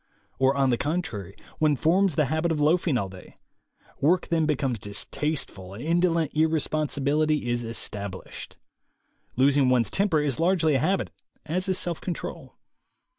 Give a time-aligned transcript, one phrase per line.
[0.39, 3.37] Or, on the contrary, one forms the habit of loafing all day.
[3.99, 8.57] Work then becomes distasteful and indolent irresponsibility is established.
[9.35, 11.11] Losing one's temper is largely a habit,
[11.45, 12.55] as is self control.